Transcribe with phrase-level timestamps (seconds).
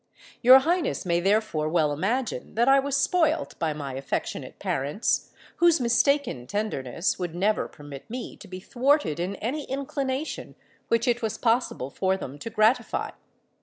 [0.41, 5.79] Your Highness may therefore well imagine that I was spoilt by my affectionate parents, whose
[5.79, 10.55] mistaken tenderness would never permit me to be thwarted in any inclination
[10.87, 13.11] which it was possible for them to gratify.